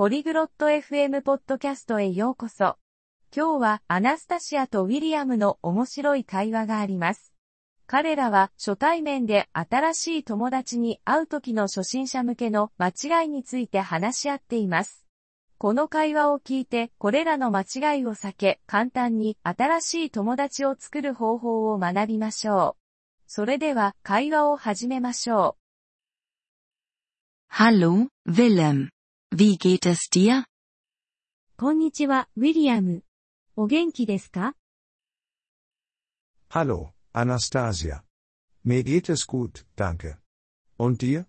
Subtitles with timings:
[0.00, 2.78] ポリグロット FM ポッドキャストへようこそ。
[3.36, 7.34] 今日はアナスタシアとウィリアムの面白い会話があります。
[7.86, 15.04] 彼らは初対面で新しい友達に会う時の初心者向けの間違いについて話し合っています。
[15.58, 22.82] この会話を聞いてこれらの間違いを避け簡単に新しい友達を作る方法を学びましょう。
[23.26, 25.58] それでは会話を始めましょ
[27.52, 27.62] う。
[27.62, 28.88] Hallo, Willem.
[29.35, 30.45] Wie geht es dir?
[31.57, 33.03] こんにちは、ウィリアム。
[33.55, 34.55] お元気ですか
[36.49, 38.03] Hallo, Anastasia.
[38.65, 40.17] Mir geht es gut, danke.
[40.77, 41.25] Und dir?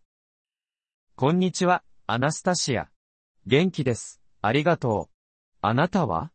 [1.16, 2.89] こんにちは、アナスタシア。
[3.47, 4.21] 元気です。
[4.43, 5.15] ありがとう。
[5.62, 6.30] あなたは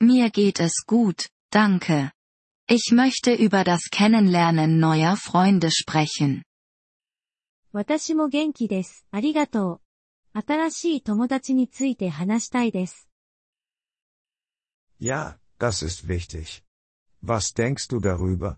[0.00, 2.10] Mir geht es gut, danke.
[2.68, 6.42] Ich möchte über das Kennenlernen neuer Freunde sprechen.
[7.75, 9.07] 私も元気です。
[9.09, 9.81] ありがと
[10.35, 10.39] う。
[10.39, 13.09] 新しい友達について話したいです。
[15.01, 16.61] Ja, das ist wichtig.
[17.25, 18.57] Was denkst du darüber?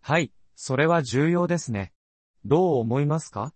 [0.00, 1.92] はい、それは重要ですね。
[2.44, 3.54] どう思いますか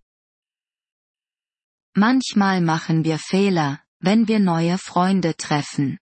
[1.97, 5.99] Manchmal machen wir Fehler, wenn wir neue Freunde treffen.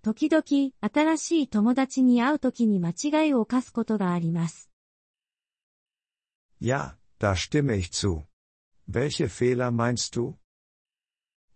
[0.00, 4.70] 時々、新しい友達に会うときに間違いを犯すことがあります。
[6.58, 8.27] Ja, Da stimme ich zu.
[8.87, 10.35] Welche Fehler meinst du?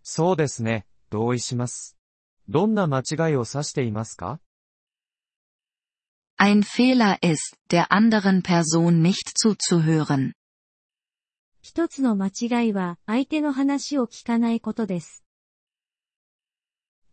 [0.02, 1.96] そうですね、同意します。
[2.48, 4.40] どんな間違いを指していますか
[6.38, 10.32] Ein Fehler ist, der anderen Person nicht zuzuhören.
[11.60, 15.24] 一つの間違いは、相手の話を聞かないことです。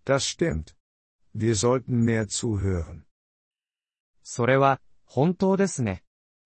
[0.04, 0.76] Das stimmt.
[1.36, 3.04] Wir sollten mehr zuhören.
[4.24, 6.04] それは、本当ですね。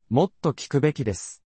[0.09, 1.41] もっと聞くべきです。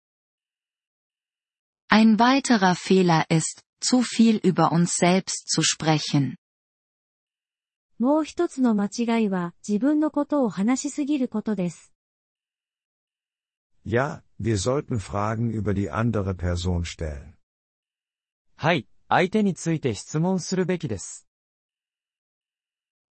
[1.90, 6.36] Ein weiterer Fehler ist, zu viel über uns selbst zu sprechen.
[7.98, 11.92] もう一つの間違いは自分のことを話しすぎることです。
[13.86, 17.34] Ja, wir sollten Fragen über die andere Person stellen.
[18.56, 21.26] はい、相手について質問するべきです。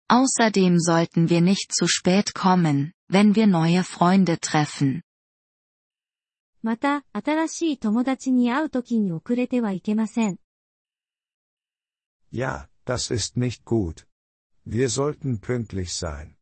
[0.10, 5.04] Außerdem sollten wir nicht zu spät kommen, wenn wir neue Freunde treffen.
[6.69, 10.37] また、新しい友達に会うときに遅れてはいけません。
[12.31, 14.07] Ja, das ist nicht gut.
[14.67, 16.35] Wir sollten pünktlich sein.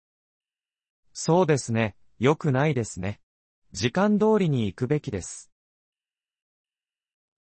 [1.13, 1.95] そうですね。
[2.19, 3.21] 良くないですね。
[3.71, 5.49] 時間通りに行くべきです。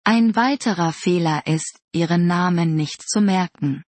[0.05, 3.83] Ein weiterer Fehler ist, ihren Namen nicht zu merken.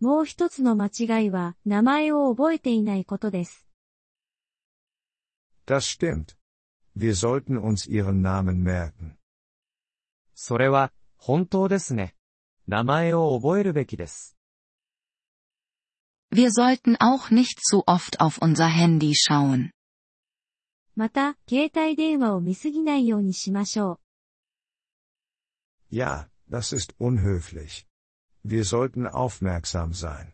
[0.00, 3.66] もう一つの間違いは、名前を覚えていないことです。
[5.66, 6.36] Das stimmt.
[6.95, 9.17] Wir sollten uns ihren Namen merken.
[10.33, 12.15] それは、本当ですね。
[12.67, 14.37] 名前を覚えるべきです。
[16.31, 19.71] Wir sollten auch nicht zu oft auf unser Handy schauen.
[20.95, 23.99] また、携帯電話を見すぎないようにしましょ
[25.91, 25.95] う。
[25.95, 27.85] Ja, das ist unhöflich.
[28.45, 30.33] Wir sollten aufmerksam sein.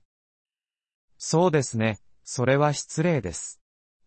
[1.17, 1.99] そうですね。
[2.23, 3.59] それは失礼です。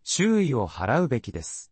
[0.03, 1.71] 注意を払うべきです。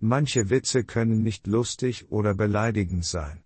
[0.00, 3.42] Manche Witze können nicht lustig oder beleidigend sein.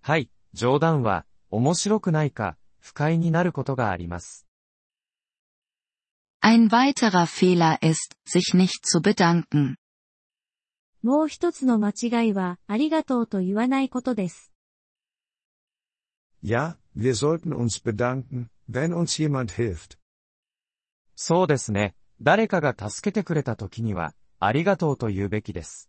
[0.00, 4.46] はい、冗談は、面白くないか、不快になることがあります。
[6.40, 9.76] Ein weiterer Fehler ist, sich nicht zu bedanken.
[11.02, 14.52] もう一つの間違いは、ありがとうと言わないことです。
[16.42, 19.98] Ja, wir sollten uns bedanken, wenn uns jemand hilft.
[21.14, 21.94] そうですね。
[22.20, 25.88] 誰かが助けてくれた時には、 ありがとうと言うべきです。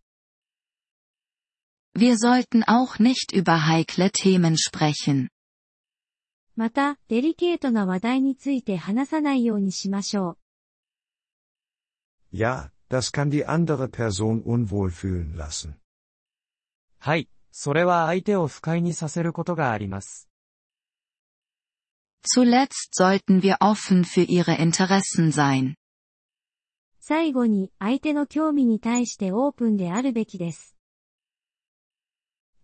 [1.95, 5.29] Wir sollten auch nicht über heikle Themen sprechen.
[6.55, 10.37] また、デリケートな話題について話さないようにしましょ
[12.31, 12.35] う。
[12.35, 15.75] Ja, das kann die andere Person unwohl fühlen lassen.
[16.99, 20.29] はい、それは相手を不快にさせることがあります。
[22.25, 25.75] Zuletzt sollten wir offen für ihre Interessen sein.
[27.10, 30.76] 最後に相手の興味に対してオープンであるべきです。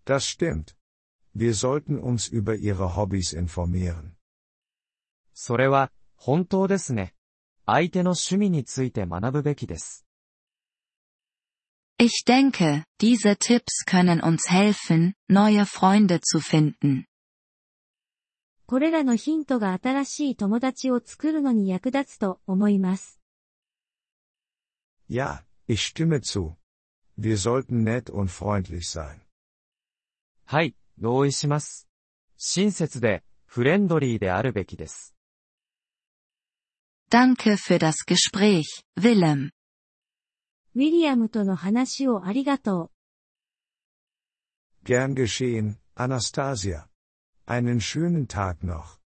[0.04, 0.76] Das stimmt.
[1.34, 4.10] Wir sollten uns über ihre Hobbys informieren.
[5.32, 7.14] それは、本当ですね。
[7.64, 10.04] 相手の趣味について学ぶべきです。
[11.98, 17.04] Ich denke, diese Tipps können uns helfen, neue Freunde zu finden.
[18.66, 23.23] これらのヒントが新しい友達を作るのに役立つと思います。
[25.07, 26.57] Ja, ich stimme zu.
[27.15, 29.21] Wir sollten nett und freundlich sein.
[30.45, 31.87] はい、同意します。
[32.37, 35.15] 親切で、フレンドリーであるべきです。
[37.09, 39.49] Danke für das Gespräch, Willem.
[40.75, 42.91] ウィリアムとの話をありがと
[44.83, 44.85] う。
[44.85, 46.87] Gern geschehen, Anastasia.
[47.45, 48.99] Einen schönen Tag noch.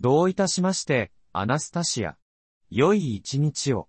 [0.00, 2.16] どういたしまして、アナスタシア。
[2.70, 3.88] 良い一日を。